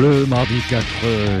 [0.00, 0.82] Le mardi 4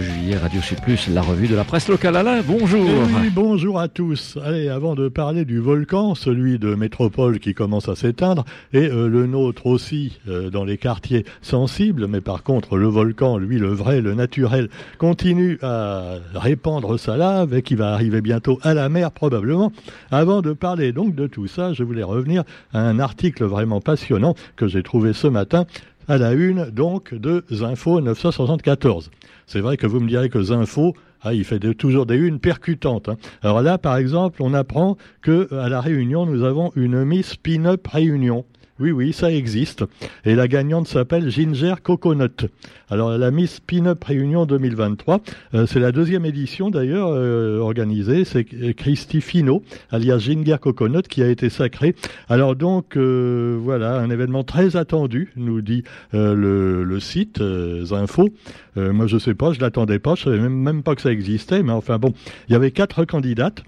[0.02, 2.14] juillet, Radio Plus, la revue de la presse locale.
[2.14, 2.84] Alain, bonjour.
[2.86, 4.36] Eh oui, bonjour à tous.
[4.44, 8.44] Allez, avant de parler du volcan, celui de Métropole qui commence à s'éteindre,
[8.74, 13.38] et euh, le nôtre aussi euh, dans les quartiers sensibles, mais par contre le volcan,
[13.38, 18.58] lui, le vrai, le naturel, continue à répandre sa lave et qui va arriver bientôt
[18.60, 19.72] à la mer probablement.
[20.10, 24.34] Avant de parler donc de tout ça, je voulais revenir à un article vraiment passionnant
[24.56, 25.64] que j'ai trouvé ce matin
[26.10, 29.12] à la une donc de Zinfo 974.
[29.46, 30.92] C'est vrai que vous me direz que Zinfo,
[31.22, 33.08] ah, il fait toujours des unes percutantes.
[33.08, 33.16] Hein.
[33.42, 37.86] Alors là, par exemple, on apprend que à la Réunion, nous avons une Miss Pin-Up
[37.86, 38.44] Réunion.
[38.80, 39.84] Oui, oui, ça existe.
[40.24, 42.48] Et la gagnante s'appelle Ginger Coconut.
[42.88, 45.20] Alors, la Miss Pin-Up Réunion 2023,
[45.52, 48.24] euh, c'est la deuxième édition d'ailleurs euh, organisée.
[48.24, 51.94] C'est Christy Fino, alias Ginger Coconut, qui a été sacrée.
[52.30, 57.42] Alors donc, euh, voilà, un événement très attendu, nous dit le, le, site
[57.84, 58.30] Zinfo.
[58.76, 61.72] moi, je sais pas, je l'attendais pas, je savais même pas que ça existait, mais
[61.72, 62.14] enfin bon,
[62.48, 63.62] il y avait quatre candidates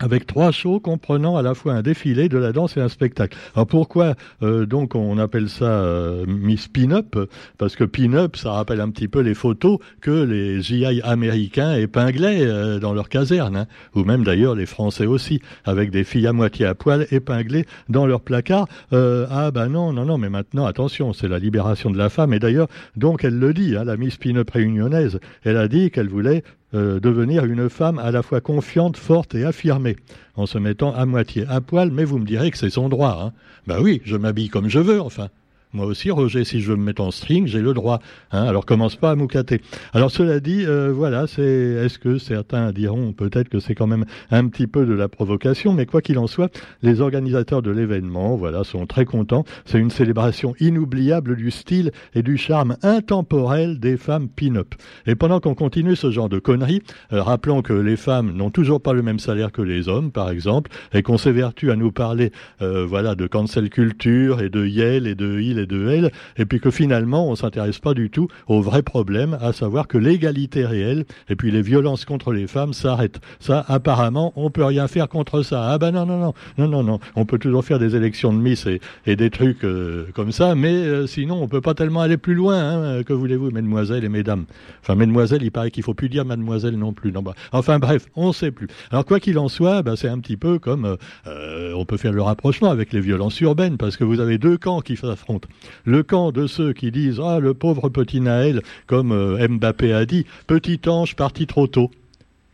[0.00, 3.36] avec trois shows comprenant à la fois un défilé, de la danse et un spectacle.
[3.54, 7.16] Alors pourquoi euh, donc on appelle ça euh, Miss Pin-Up?
[7.58, 12.46] Parce que Pin-Up, ça rappelle un petit peu les photos que les GI américains épinglaient
[12.46, 13.66] euh, dans leur caserne, hein.
[13.94, 18.06] ou même d'ailleurs les Français aussi, avec des filles à moitié à poil épinglées dans
[18.06, 18.66] leur placard.
[18.92, 22.32] ah ben non, non, non, mais maintenant attention, c'est la libération de la femme.
[22.34, 26.08] Et d'ailleurs, donc elle le dit, hein, la Miss Pin-Up réunionnaise, elle a dit qu'elle
[26.08, 26.42] voulait
[26.74, 29.96] euh, devenir une femme à la fois confiante, forte et affirmée,
[30.34, 33.18] en se mettant à moitié à poil, mais vous me direz que c'est son droit.
[33.22, 33.32] Hein.
[33.66, 35.28] Ben oui, je m'habille comme je veux, enfin.
[35.74, 37.98] Moi aussi, Roger, si je veux me mettre en string, j'ai le droit.
[38.30, 39.60] Hein, alors commence pas à moucater.
[39.92, 41.42] Alors cela dit, euh, voilà, c'est.
[41.42, 45.72] Est-ce que certains diront peut-être que c'est quand même un petit peu de la provocation,
[45.72, 49.44] mais quoi qu'il en soit, les organisateurs de l'événement, voilà, sont très contents.
[49.64, 54.76] C'est une célébration inoubliable du style et du charme intemporel des femmes pin-up.
[55.06, 58.80] Et pendant qu'on continue ce genre de conneries, euh, rappelons que les femmes n'ont toujours
[58.80, 62.30] pas le même salaire que les hommes, par exemple, et qu'on s'évertue à nous parler,
[62.62, 66.60] euh, voilà, de cancel culture et de Yale et de Hill de elle, et puis
[66.60, 71.04] que finalement on s'intéresse pas du tout au vrai problème, à savoir que l'égalité réelle
[71.28, 73.20] et puis les violences contre les femmes s'arrêtent.
[73.40, 75.70] Ça, apparemment, on peut rien faire contre ça.
[75.70, 77.00] Ah ben non, non, non, non, non, non.
[77.16, 78.66] On peut toujours faire des élections de Miss
[79.06, 82.34] et, des trucs euh, comme ça, mais euh, sinon on peut pas tellement aller plus
[82.34, 82.54] loin.
[82.54, 84.44] Hein, que voulez-vous, mesdemoiselles et mesdames
[84.82, 87.12] Enfin, mesdemoiselles, il paraît qu'il faut plus dire mademoiselle non plus.
[87.12, 88.68] Non, bah, enfin bref, on sait plus.
[88.90, 90.96] Alors quoi qu'il en soit, bah, c'est un petit peu comme
[91.26, 94.58] euh, on peut faire le rapprochement avec les violences urbaines, parce que vous avez deux
[94.58, 95.48] camps qui s'affrontent
[95.84, 100.06] le camp de ceux qui disent Ah, le pauvre petit Naël, comme euh, Mbappé a
[100.06, 101.90] dit, petit ange parti trop tôt.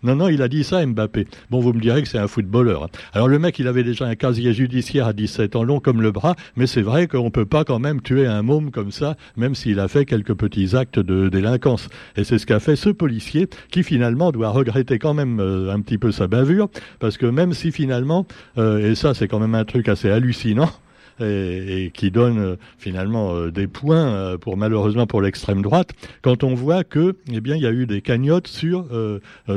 [0.03, 1.27] Non, non, il a dit ça, Mbappé.
[1.51, 2.85] Bon, vous me direz que c'est un footballeur.
[2.85, 2.89] Hein.
[3.13, 6.11] Alors le mec, il avait déjà un casier judiciaire à 17 ans, long comme le
[6.11, 9.17] bras, mais c'est vrai qu'on ne peut pas quand même tuer un môme comme ça,
[9.37, 11.89] même s'il a fait quelques petits actes de délinquance.
[12.17, 15.81] Et c'est ce qu'a fait ce policier, qui finalement doit regretter quand même euh, un
[15.83, 19.55] petit peu sa bavure, parce que même si finalement, euh, et ça c'est quand même
[19.55, 20.71] un truc assez hallucinant,
[21.21, 25.91] et, qui donne euh, finalement euh, des points euh, pour malheureusement pour l'extrême droite
[26.23, 28.87] quand on voit que eh bien il y a eu des cagnottes sur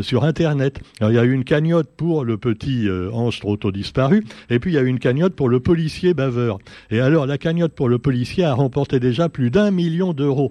[0.02, 0.80] sur internet.
[1.02, 4.72] Il y a eu une cagnotte pour le petit ange trop tôt disparu et puis
[4.72, 6.60] il y a eu une cagnotte pour le policier baveur.
[6.92, 10.50] Et alors la cagnotte pour le policier a remporté déjà plus d'un million d'euros.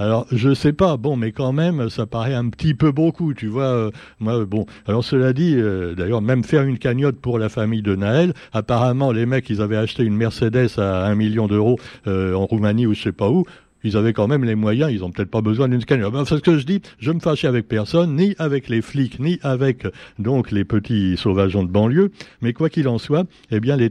[0.00, 3.48] Alors, je sais pas, bon, mais quand même, ça paraît un petit peu beaucoup, tu
[3.48, 3.64] vois.
[3.64, 7.82] Euh, moi, bon, alors cela dit, euh, d'ailleurs, même faire une cagnotte pour la famille
[7.82, 12.34] de Naël, apparemment, les mecs, ils avaient acheté une Mercedes à un million d'euros euh,
[12.34, 13.44] en Roumanie ou je sais pas où
[13.84, 16.14] ils avaient quand même les moyens, ils ont peut-être pas besoin d'une cagnotte.
[16.14, 19.38] Enfin, ce que je dis, je me fâchais avec personne, ni avec les flics, ni
[19.42, 19.86] avec
[20.18, 22.10] donc les petits sauvageons de banlieue,
[22.42, 23.90] mais quoi qu'il en soit, eh bien les,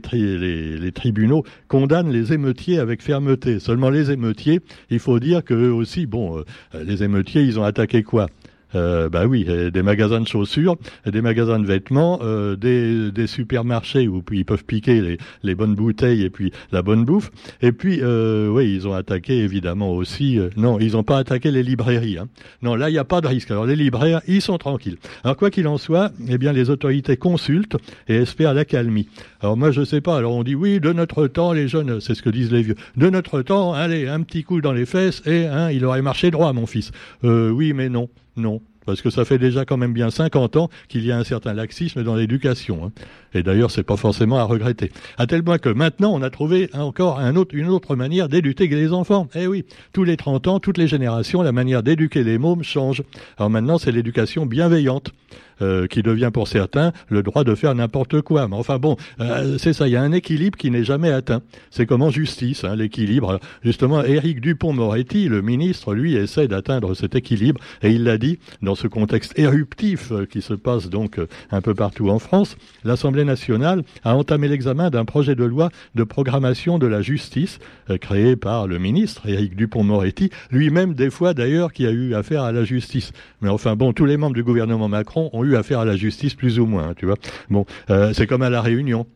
[0.92, 3.60] tribunaux condamnent les émeutiers avec fermeté.
[3.60, 4.60] Seulement les émeutiers,
[4.90, 8.26] il faut dire que aussi, bon, euh, les émeutiers, ils ont attaqué quoi?
[8.74, 13.26] Euh, bah oui, euh, des magasins de chaussures, des magasins de vêtements, euh, des, des,
[13.26, 17.30] supermarchés où ils peuvent piquer les, les, bonnes bouteilles et puis la bonne bouffe.
[17.62, 20.38] Et puis, euh, oui, ils ont attaqué évidemment aussi.
[20.38, 22.18] Euh, non, ils n'ont pas attaqué les librairies.
[22.18, 22.28] Hein.
[22.62, 23.50] Non, là, il n'y a pas de risque.
[23.50, 24.96] Alors les libraires, ils sont tranquilles.
[25.24, 27.76] Alors quoi qu'il en soit, eh bien, les autorités consultent
[28.08, 29.08] et espèrent l'accalmie.
[29.40, 30.16] Alors moi, je sais pas.
[30.16, 32.76] Alors on dit oui, de notre temps, les jeunes, c'est ce que disent les vieux.
[32.96, 36.30] De notre temps, allez, un petit coup dans les fesses et hein, il aurait marché
[36.30, 36.90] droit, mon fils.
[37.22, 38.08] oui, mais non.
[38.38, 38.60] Non.
[38.86, 41.54] Parce que ça fait déjà quand même bien 50 ans qu'il y a un certain
[41.54, 42.86] laxisme dans l'éducation.
[42.86, 42.92] Hein.
[43.34, 44.90] Et d'ailleurs, c'est pas forcément à regretter.
[45.18, 47.20] À tel point que maintenant, on a trouvé encore
[47.52, 49.28] une autre manière d'éduquer les enfants.
[49.34, 53.02] Eh oui, tous les 30 ans, toutes les générations, la manière d'éduquer les mômes change.
[53.36, 55.12] Alors maintenant, c'est l'éducation bienveillante.
[55.60, 58.46] Euh, qui devient pour certains le droit de faire n'importe quoi.
[58.46, 61.42] Mais enfin bon, euh, c'est ça, il y a un équilibre qui n'est jamais atteint.
[61.72, 63.40] C'est comme en justice, hein, l'équilibre.
[63.64, 68.76] Justement, Éric Dupont-Moretti, le ministre, lui, essaie d'atteindre cet équilibre, et il l'a dit dans
[68.78, 71.20] ce contexte éruptif euh, qui se passe donc
[71.50, 72.56] un peu partout en France.
[72.84, 77.58] L'Assemblée nationale a entamé l'examen d'un projet de loi de programmation de la justice
[78.00, 82.52] créé par le ministre Éric Dupont-Moretti, lui-même des fois d'ailleurs qui a eu affaire à
[82.52, 83.12] la justice.
[83.40, 86.34] Mais enfin bon, tous les membres du gouvernement Macron ont eu affaire à la justice
[86.34, 87.16] plus ou moins, tu vois.
[87.50, 89.06] Bon, euh, c'est comme à la Réunion.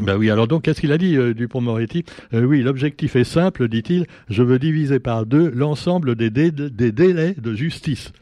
[0.00, 3.68] Ben oui, alors donc, qu'est-ce qu'il a dit, euh, Dupont-Moretti euh, Oui, l'objectif est simple,
[3.68, 8.12] dit-il, je veux diviser par deux l'ensemble des délais de justice.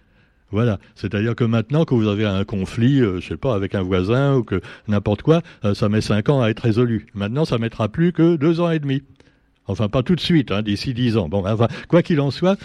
[0.53, 4.35] Voilà, c'est-à-dire que maintenant que vous avez un conflit, je sais pas, avec un voisin
[4.37, 5.43] ou que n'importe quoi,
[5.75, 7.07] ça met cinq ans à être résolu.
[7.15, 9.03] Maintenant, ça mettra plus que deux ans et demi.
[9.67, 11.29] Enfin, pas tout de suite, hein, d'ici dix ans.
[11.29, 12.57] Bon, enfin, quoi qu'il en soit,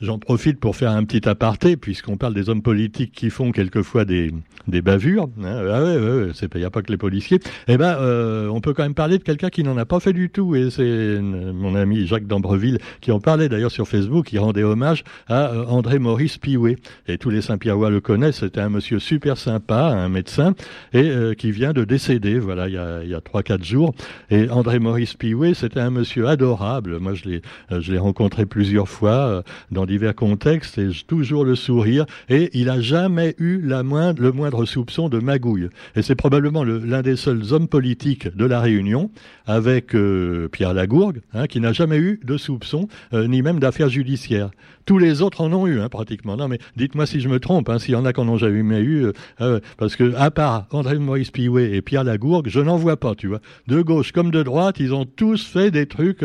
[0.00, 4.04] J'en profite pour faire un petit aparté, puisqu'on parle des hommes politiques qui font quelquefois
[4.04, 4.32] des,
[4.68, 5.28] des bavures.
[5.42, 7.40] Hein, ah ouais, ouais, c'est il n'y a pas que les policiers.
[7.66, 10.12] Eh ben, euh, on peut quand même parler de quelqu'un qui n'en a pas fait
[10.12, 14.38] du tout, et c'est mon ami Jacques d'Ambreville qui en parlait d'ailleurs sur Facebook, qui
[14.38, 16.76] rendait hommage à euh, André Maurice Piouet.
[17.08, 18.38] Et tous les Saint-Pierrois le connaissent.
[18.38, 20.54] C'était un monsieur super sympa, un médecin,
[20.92, 22.38] et euh, qui vient de décéder.
[22.38, 23.94] Voilà, il y a il y a trois quatre jours.
[24.30, 26.98] Et André Maurice Piouet, c'était un monsieur adorable.
[27.00, 29.42] Moi, je l'ai je l'ai rencontré plusieurs fois
[29.72, 32.06] dans divers contextes et toujours le sourire.
[32.28, 35.68] Et il a jamais eu la moindre, le moindre soupçon de magouille.
[35.96, 39.10] Et c'est probablement l'un des seuls hommes politiques de la Réunion,
[39.46, 43.88] avec euh, Pierre Lagourgue, hein, qui n'a jamais eu de soupçon, euh, ni même d'affaires
[43.88, 44.50] judiciaires.
[44.84, 46.36] Tous les autres en ont eu, hein, pratiquement.
[46.36, 48.36] Non, mais dites-moi si je me trompe, hein, s'il y en a qui en ont
[48.36, 49.06] jamais eu,
[49.40, 53.14] euh, parce que à part André Maurice Piouet et Pierre Lagourgue, je n'en vois pas,
[53.14, 53.40] tu vois.
[53.66, 56.24] De gauche comme de droite, ils ont tous fait des trucs,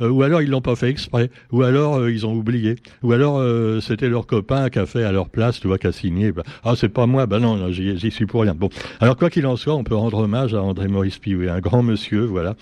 [0.00, 3.40] ou alors ils l'ont pas fait exprès, ou alors ils ont oublié, ou alors
[3.80, 6.32] c'était leur copain qui a fait à leur place, tu vois, qui a signé.
[6.64, 8.54] Ah, c'est pas moi, ben non, j'y suis pour rien.
[8.54, 8.68] Bon,
[9.00, 11.82] alors quoi qu'il en soit, on peut rendre hommage à André Maurice Piouet, un grand
[11.82, 12.54] monsieur, voilà,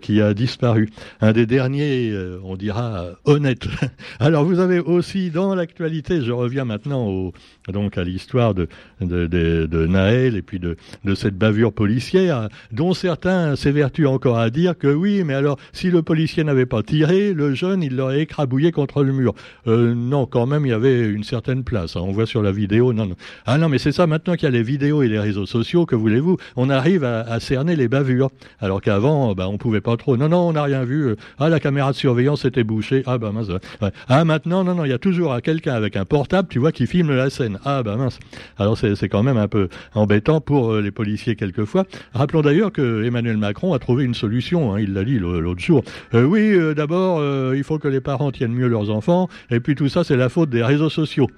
[0.00, 0.90] qui a disparu,
[1.20, 2.14] un des derniers,
[2.44, 3.66] on dira, honnêtes.
[4.20, 7.32] alors vous avez aussi dans l'actualité, je reviens maintenant
[7.72, 8.68] donc à l'histoire de,
[9.00, 14.88] Naël et puis de, de cette bavure policière, dont certains s'évertuent encore à dire que
[14.88, 19.02] oui, mais alors si le policier n'avait pas tiré, le jeune, il l'aurait écrabouillé contre
[19.02, 19.34] le mur.
[19.66, 21.96] Euh, non, quand même, il y avait une certaine place.
[21.96, 22.00] Hein.
[22.02, 23.16] On voit sur la vidéo, non, non.
[23.46, 25.86] Ah non, mais c'est ça, maintenant qu'il y a les vidéos et les réseaux sociaux,
[25.86, 28.30] que voulez-vous, on arrive à, cerner les bavures.
[28.60, 30.16] Alors qu'avant, bah, on pouvait pas trop.
[30.16, 31.14] Non, non, on n'a rien vu.
[31.38, 33.02] Ah, la caméra de surveillance était bouchée.
[33.06, 33.48] Ah, bah mince.
[34.08, 36.86] Ah, maintenant, non, non, il y a toujours quelqu'un avec un portable, tu vois, qui
[36.86, 37.58] filme la scène.
[37.64, 38.18] Ah bah mince.
[38.58, 41.84] Alors c'est quand même un peu embêtant pour euh, les policiers quelquefois.
[42.14, 44.74] Rappelons d'ailleurs que Emmanuel Macron a trouvé une solution.
[44.74, 45.84] Hein, il l'a dit l'autre jour.
[46.14, 47.22] Euh, oui, euh, d'abord,
[47.54, 49.28] il faut que les parents tiennent mieux leurs enfants.
[49.50, 51.28] Et puis tout ça, c'est la faute des réseaux sociaux.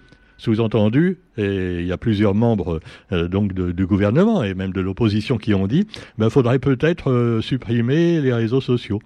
[0.40, 2.80] Sous-entendu, et il y a plusieurs membres
[3.10, 8.20] donc du gouvernement et même de l'opposition qui ont dit, il ben, faudrait peut-être supprimer
[8.20, 9.00] les réseaux sociaux.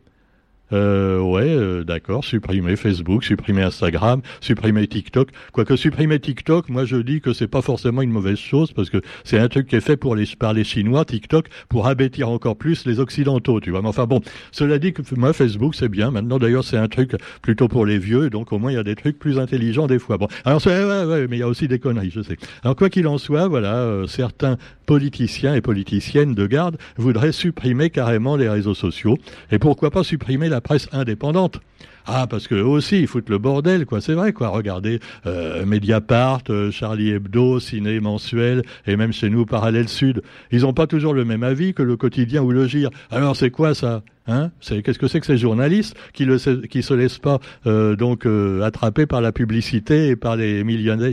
[0.73, 5.29] Euh, ouais, euh, d'accord, supprimer Facebook, supprimer Instagram, supprimer TikTok.
[5.53, 9.03] Quoique supprimer TikTok, moi je dis que c'est pas forcément une mauvaise chose parce que
[9.25, 12.57] c'est un truc qui est fait pour les, par les Chinois, TikTok, pour abêtir encore
[12.57, 13.83] plus les Occidentaux, tu vois.
[13.83, 14.21] Mais enfin bon,
[14.51, 16.11] cela dit que moi Facebook c'est bien.
[16.11, 18.85] Maintenant d'ailleurs c'est un truc plutôt pour les vieux, donc au moins il y a
[18.85, 20.17] des trucs plus intelligents des fois.
[20.17, 22.39] Bon, alors ouais, ouais, mais il y a aussi des conneries, je sais.
[22.63, 27.91] Alors quoi qu'il en soit, voilà, euh, certains politiciens et politiciennes de garde voudraient supprimer
[27.91, 29.19] carrément les réseaux sociaux
[29.51, 31.61] et pourquoi pas supprimer la presse indépendante.
[32.07, 34.01] Ah, parce que eux aussi, ils foutent le bordel, quoi.
[34.01, 34.49] C'est vrai, quoi.
[34.49, 40.23] Regardez euh, Mediapart, euh, Charlie Hebdo, Ciné Mensuel, et même chez nous, Parallèle Sud.
[40.51, 42.91] Ils n'ont pas toujours le même avis que le quotidien ou le gire.
[43.11, 44.53] Alors, c'est quoi ça Hein?
[44.61, 48.25] Qu'est-ce que c'est que ces journalistes qui ne se laissent pas euh, donc
[48.63, 51.11] attraper par la publicité et par les millionnaires,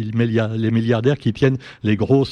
[0.55, 2.23] les milliardaires qui tiennent les gros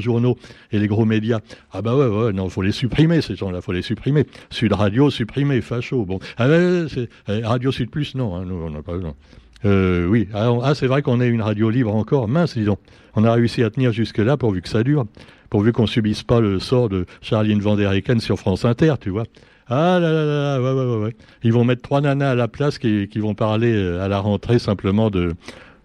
[0.00, 0.36] journaux
[0.72, 1.38] et les gros médias?
[1.72, 4.26] Ah bah ouais, ouais, non, faut les supprimer ces gens-là, faut les supprimer.
[4.50, 6.04] Sud Radio supprimé, facho.
[6.04, 6.48] Bon, ah,
[7.28, 8.96] Radio Sud Plus, non, hein, nous on n'a pas.
[8.96, 9.14] Non.
[9.64, 12.28] oui, ah, ah c'est vrai qu'on est une radio libre encore.
[12.28, 12.78] Mince, disons.
[13.16, 15.06] On a réussi à tenir jusque-là pourvu que ça dure,
[15.50, 19.24] pourvu qu'on subisse pas le sort de Charline Van Der sur France Inter, tu vois.
[19.68, 21.16] Ah là là là, ouais, ouais, ouais.
[21.42, 24.18] Ils vont mettre trois nanas à la place qui, qui vont parler euh, à la
[24.18, 25.32] rentrée simplement de,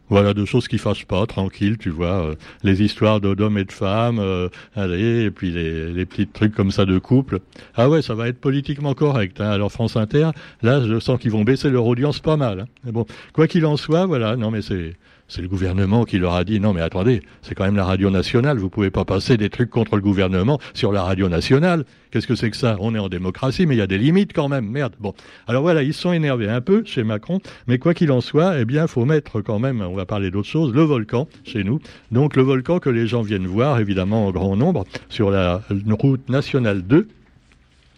[0.10, 2.26] voilà, de choses qui fâchent pas, tranquille, tu vois.
[2.26, 6.54] Euh, les histoires d'hommes et de femmes, euh, allez, et puis les, les petits trucs
[6.54, 7.40] comme ça de couple.
[7.76, 9.40] Ah ouais, ça va être politiquement correct.
[9.40, 9.50] Hein.
[9.50, 12.62] Alors France Inter, là, je sens qu'ils vont baisser leur audience pas mal.
[12.62, 12.92] Hein.
[12.92, 14.96] Bon, quoi qu'il en soit, voilà, non mais c'est
[15.30, 18.10] c'est le gouvernement qui leur a dit non mais attendez, c'est quand même la radio
[18.10, 21.86] nationale, vous pouvez pas passer des trucs contre le gouvernement sur la radio nationale.
[22.12, 22.76] Qu'est-ce que c'est que ça?
[22.80, 24.68] On est en démocratie, mais il y a des limites quand même.
[24.68, 24.96] Merde.
[25.00, 25.14] Bon,
[25.48, 28.66] alors voilà, ils sont énervés un peu chez Macron, mais quoi qu'il en soit, eh
[28.66, 31.80] bien, faut mettre quand même, on va parler d'autre chose, le volcan chez nous.
[32.12, 35.62] Donc le volcan que les gens viennent voir, évidemment en grand nombre, sur la
[36.00, 37.08] route nationale 2,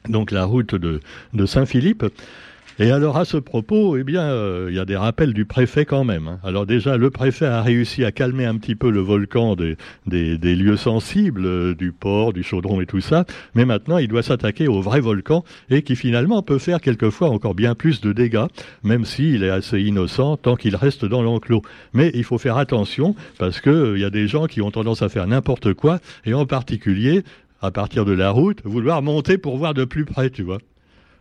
[0.10, 1.00] donc la route de,
[1.34, 2.06] de Saint-Philippe.
[2.82, 5.86] Et alors à ce propos, eh bien, euh, il y a des rappels du préfet
[5.86, 6.28] quand même.
[6.28, 6.40] Hein.
[6.44, 9.76] Alors déjà, le préfet a réussi à calmer un petit peu le volcan des,
[10.08, 14.68] lieux sensibles, euh, du port, du chaudron et tout ça, mais maintenant il doit s'attaquer
[14.68, 18.48] au vrai volcan et qui finalement peut faire quelquefois encore bien plus de dégâts,
[18.82, 21.62] même s'il est assez innocent tant qu'il reste dans l'enclos.
[21.94, 25.04] Mais il faut faire attention parce qu'il euh, y a des gens qui ont tendance
[25.04, 27.22] à faire n'importe quoi et en particulier
[27.62, 30.58] à partir de la route, vouloir monter pour voir de plus près, tu vois.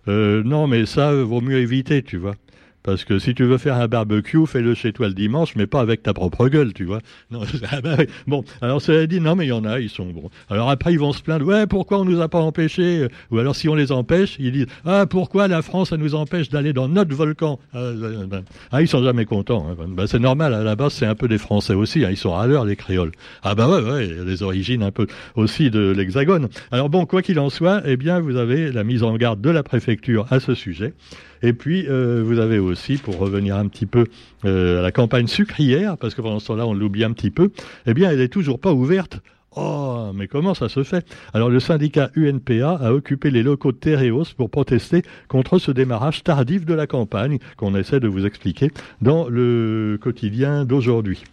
[0.09, 2.35] Euh, non, mais ça, vaut mieux éviter, tu vois.
[2.82, 5.80] Parce que si tu veux faire un barbecue, fais-le chez toi le dimanche, mais pas
[5.80, 7.00] avec ta propre gueule, tu vois.
[7.30, 7.96] Non, ah bah
[8.26, 10.30] bon, alors cela dit, non, mais il y en a, ils sont bons.
[10.49, 13.06] Alors après, ils vont se plaindre, ouais, pourquoi on nous a pas empêchés?
[13.30, 16.49] Ou alors si on les empêche, ils disent, ah, pourquoi la France, ça nous empêche
[16.49, 17.60] d'aller dans notre volcan?
[17.72, 17.92] Ah,
[18.26, 19.66] ben, ah, ils sont jamais contents.
[19.70, 19.84] Hein.
[19.88, 22.08] Ben, c'est normal, à la base, c'est un peu des Français aussi, hein.
[22.10, 23.12] ils sont à l'heure, les créoles.
[23.42, 25.06] Ah bah ouais, ouais, des origines un peu
[25.37, 26.49] aussi de l'Hexagone.
[26.72, 29.50] Alors bon, quoi qu'il en soit, eh bien, vous avez la mise en garde de
[29.50, 30.94] la préfecture à ce sujet.
[31.42, 34.06] Et puis, euh, vous avez aussi, pour revenir un petit peu
[34.44, 37.50] euh, à la campagne sucrière, parce que pendant ce temps-là, on l'oublie un petit peu,
[37.87, 39.20] eh bien, elle n'est toujours pas ouverte.
[39.56, 41.04] Oh, mais comment ça se fait?
[41.35, 46.23] Alors le syndicat UNPA a occupé les locaux de Tereos pour protester contre ce démarrage
[46.23, 48.70] tardif de la campagne qu'on essaie de vous expliquer
[49.02, 51.25] dans le quotidien d'aujourd'hui.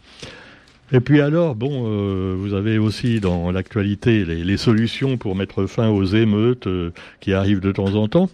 [0.91, 5.89] Et puis alors, bon, euh, vous avez aussi dans l'actualité les, solutions pour mettre fin
[5.89, 6.67] aux émeutes
[7.19, 8.29] qui arrivent de temps en temps.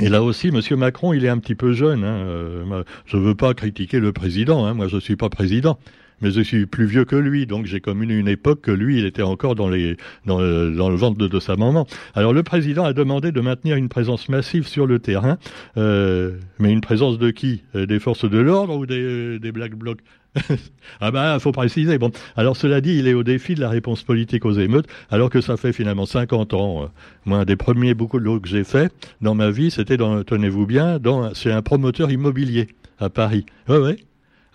[0.00, 2.04] Et là aussi, Monsieur Macron, il est un petit peu jeune.
[2.04, 2.18] Hein.
[2.18, 4.64] Euh, je ne veux pas critiquer le président.
[4.64, 4.74] Hein.
[4.74, 5.78] Moi, je ne suis pas président,
[6.20, 7.46] mais je suis plus vieux que lui.
[7.46, 9.96] Donc, j'ai comme une, époque que lui, il était encore dans, le,
[10.26, 11.86] ventre de, sa maman.
[12.14, 15.38] Alors, le président a demandé de maintenir une présence massive sur le terrain.
[15.76, 17.62] Euh, mais une présence de qui?
[17.74, 20.00] Euh, Des forces de l'ordre ou des, des Black Blocs?
[21.00, 21.98] Ah ben, faut préciser.
[21.98, 25.30] Bon, alors cela dit, il est au défi de la réponse politique aux émeutes, alors
[25.30, 26.82] que ça fait finalement 50 ans.
[26.82, 26.86] Euh,
[27.24, 30.66] moi, un des premiers beaucoup de que j'ai fait dans ma vie, c'était dans, tenez-vous
[30.66, 33.46] bien, dans, c'est un promoteur immobilier à Paris.
[33.68, 33.96] Ouais, ouais.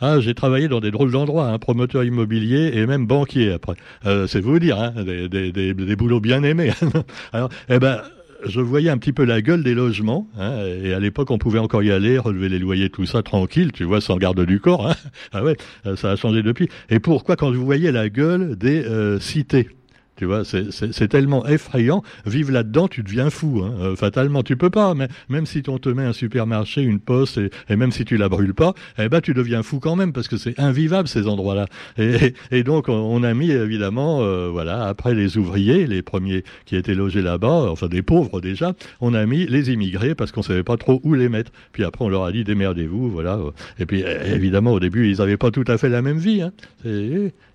[0.01, 3.75] Ah, j'ai travaillé dans des drôles d'endroits, hein, promoteur immobilier et même banquier après.
[4.05, 6.71] Euh, c'est vous dire, hein, des, des, des, boulots bien aimés.
[7.33, 8.01] alors, eh ben,
[8.45, 10.27] je voyais un petit peu la gueule des logements.
[10.37, 13.71] Hein, et à l'époque, on pouvait encore y aller, relever les loyers, tout ça, tranquille,
[13.71, 14.87] tu vois, sans garde du corps.
[14.87, 14.95] Hein.
[15.31, 15.57] Ah ouais,
[15.95, 16.69] ça a changé depuis.
[16.89, 19.69] Et pourquoi quand vous voyez la gueule des euh, cités?
[20.15, 22.03] Tu vois, c'est tellement effrayant.
[22.25, 23.63] Vivre là-dedans, tu deviens fou.
[23.63, 23.73] Hein.
[23.79, 24.93] Euh, fatalement, tu peux pas.
[24.93, 27.39] Mais même si on te met un supermarché, une poste,
[27.69, 30.27] et, même si tu la brûles pas, eh ben tu deviens fou quand même parce
[30.27, 31.65] que c'est invivable ces endroits-là.
[31.97, 36.93] Et, donc on a mis évidemment, euh, voilà, après les ouvriers, les premiers qui étaient
[36.93, 40.77] logés là-bas, enfin des pauvres déjà, on a mis les immigrés parce qu'on savait pas
[40.77, 41.51] trop où les mettre.
[41.71, 43.39] Puis après on leur a dit démerdez-vous, voilà.
[43.79, 46.41] Et puis évidemment au début ils avaient pas tout à fait la même vie.
[46.41, 46.51] Hein.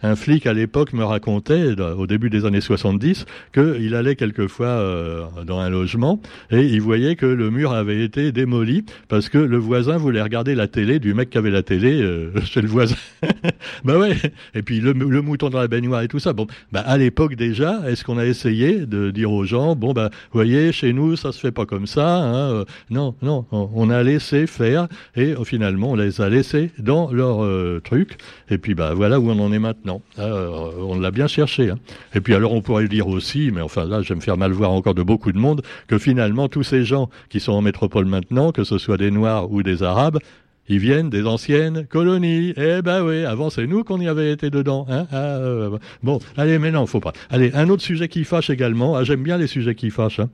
[0.03, 5.25] Un flic à l'époque me racontait au début des années 70 qu'il allait quelquefois euh,
[5.47, 9.57] dans un logement et il voyait que le mur avait été démoli parce que le
[9.57, 12.97] voisin voulait regarder la télé du mec qui avait la télé euh, chez le voisin.
[13.85, 14.17] bah ouais.
[14.55, 16.33] Et puis le, mouton dans la baignoire et tout ça.
[16.33, 20.11] Bon, bah à l'époque déjà, est-ce qu'on a essayé de dire aux gens, bon bah,
[20.33, 22.17] voyez, chez nous ça se fait pas comme ça.
[22.19, 27.12] Hein, euh, non, non, on a laissé faire et finalement on les a laissés dans
[27.12, 27.47] leur
[27.83, 28.19] truc.
[28.50, 30.02] Et puis bah voilà où on en est maintenant.
[30.19, 31.71] on l'a bien cherché.
[31.71, 31.78] Hein.
[32.14, 34.52] Et puis alors on pourrait dire aussi, mais enfin là, je vais me faire mal
[34.52, 38.07] voir encore de beaucoup de monde, que finalement, tous ces gens qui sont en métropole
[38.07, 40.21] maintenant, que ce soit des Noirs ou des Arabes,
[40.68, 42.54] ils viennent des anciennes colonies.
[42.57, 44.87] Eh ben oui, avant c'est nous qu'on y avait été dedans.
[44.88, 47.12] Hein ah, euh, bon, allez, mais non, faut pas.
[47.28, 48.95] Allez, un autre sujet qui fâche également.
[48.95, 50.21] Ah, j'aime bien les sujets qui fâchent.
[50.21, 50.30] Hein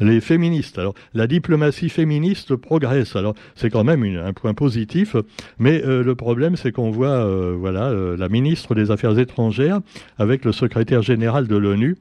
[0.00, 0.78] les féministes.
[0.78, 3.16] Alors, la diplomatie féministe progresse.
[3.16, 5.16] Alors, c'est quand même un point positif,
[5.58, 9.80] mais euh, le problème, c'est qu'on voit, euh, voilà, euh, la ministre des Affaires étrangères
[10.18, 11.96] avec le secrétaire général de l'ONU,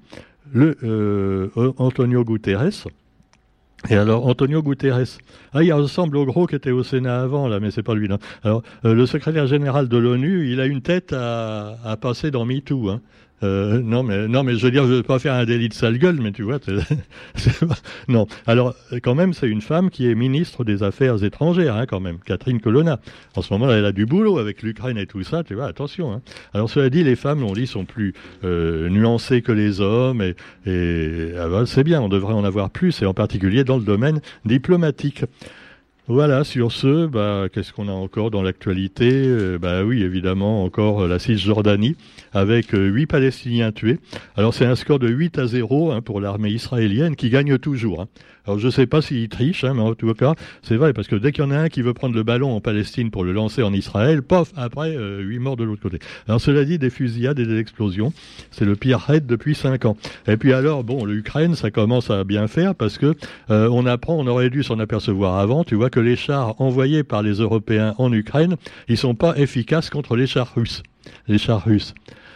[0.54, 2.88] le Antonio Guterres.
[3.90, 5.20] Et alors, Antonio Guterres,
[5.54, 8.10] ah, il ressemble au gros qui était au Sénat avant, là, mais c'est pas lui.
[8.44, 12.90] Alors, le secrétaire général de l'ONU, il a une tête à, à passer dans MeToo,
[12.90, 13.02] hein.
[13.44, 15.74] Euh, non, mais non, mais je veux dire, je veux pas faire un délit de
[15.74, 16.60] sale gueule, mais tu vois,
[18.08, 18.28] non.
[18.48, 22.18] Alors, quand même, c'est une femme qui est ministre des Affaires étrangères, hein, quand même,
[22.26, 23.00] Catherine Colonna.
[23.36, 26.12] En ce moment, elle a du boulot avec l'Ukraine et tout ça, tu vois, attention.
[26.12, 26.22] Hein.
[26.54, 28.14] Alors, cela dit, les femmes, on dit, sont plus
[28.44, 32.72] euh, nuancées que les hommes, et, et ah ben, c'est bien, on devrait en avoir
[32.72, 35.26] plus, et en particulier dans le domaine diplomatique.
[36.10, 39.10] Voilà, sur ce, bah, qu'est-ce qu'on a encore dans l'actualité?
[39.12, 41.98] Euh, Bah oui, évidemment, encore euh, la Cisjordanie,
[42.32, 44.00] avec euh, huit Palestiniens tués.
[44.38, 48.04] Alors c'est un score de 8 à 0 hein, pour l'armée israélienne qui gagne toujours.
[48.04, 48.08] Hein.
[48.48, 51.10] Alors je ne sais pas s'ils trichent, hein, mais en tout cas, c'est vrai, parce
[51.10, 53.26] que dès qu'il y en a un qui veut prendre le ballon en Palestine pour
[53.26, 56.00] le lancer en Israël, pof, après, huit morts de l'autre côté.
[56.28, 58.14] Alors cela dit, des fusillades et des explosions,
[58.52, 59.98] c'est le pire raid depuis cinq ans.
[60.28, 63.16] Et puis alors, bon, l'Ukraine, ça commence à bien faire, parce que
[63.50, 67.24] on apprend, on aurait dû s'en apercevoir avant, tu vois que les chars envoyés par
[67.24, 68.56] les Européens en Ukraine,
[68.88, 70.84] ils sont pas efficaces contre les chars russes.
[71.28, 71.94] Les chars russes.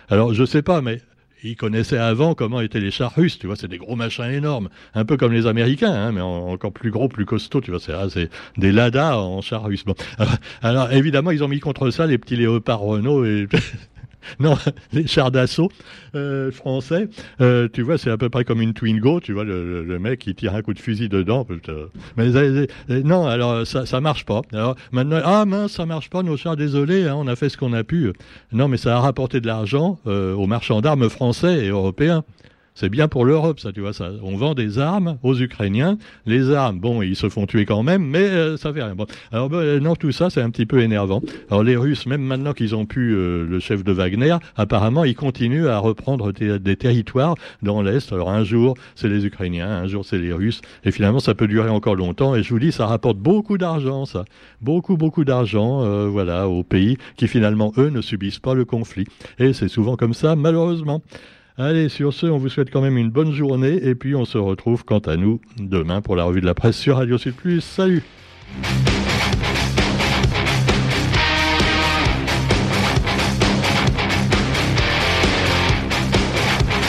[0.09, 0.99] Alors, je sais pas, mais
[1.43, 4.69] ils connaissaient avant comment étaient les chars russes, tu vois, c'est des gros machins énormes,
[4.93, 8.29] un peu comme les Américains, hein, mais encore plus gros, plus costauds, tu vois, c'est,
[8.57, 9.85] des Lada en chars russes.
[9.85, 9.95] Bon.
[10.61, 13.47] Alors, évidemment, ils ont mis contre ça les petits léopards Renault et
[14.39, 14.57] non,
[14.93, 15.69] les chars d'assaut
[16.15, 17.07] euh, français,
[17.39, 20.33] euh, tu vois, c'est à peu près comme une Twingo, tu vois, le, mec qui
[20.33, 21.45] tire un coup de fusil dedans.
[22.17, 22.29] Mais
[23.03, 24.41] non, alors ça, ça marche pas.
[24.91, 27.73] Maintenant, ah mince, ça marche pas, nos chars, désolé, hein, on a fait ce qu'on
[27.73, 28.11] a pu.
[28.51, 32.23] Non, mais ça a rapporté de l'argent euh, aux marchands d'armes français et européens.
[32.73, 33.93] C'est bien pour l'Europe, ça, tu vois.
[33.93, 34.11] Ça.
[34.23, 35.97] On vend des armes aux Ukrainiens.
[36.25, 38.95] Les armes, bon, ils se font tuer quand même, mais euh, ça fait rien.
[38.95, 39.05] Bon.
[39.31, 41.21] Alors, ben, non, tout ça, c'est un petit peu énervant.
[41.49, 45.15] Alors, les Russes, même maintenant qu'ils ont pu euh, le chef de Wagner, apparemment, ils
[45.15, 48.11] continuent à reprendre des territoires dans l'Est.
[48.13, 50.61] Alors, un jour, c'est les Ukrainiens, un jour, c'est les Russes.
[50.85, 52.35] Et finalement, ça peut durer encore longtemps.
[52.35, 54.23] Et je vous dis, ça rapporte beaucoup d'argent, ça.
[54.61, 59.05] Beaucoup, beaucoup d'argent, euh, voilà, aux pays qui, finalement, eux, ne subissent pas le conflit.
[59.39, 61.01] Et c'est souvent comme ça, malheureusement.
[61.61, 64.39] Allez, sur ce, on vous souhaite quand même une bonne journée et puis on se
[64.39, 67.61] retrouve quant à nous demain pour la revue de la presse sur Radio Sud Plus.
[67.61, 68.01] Salut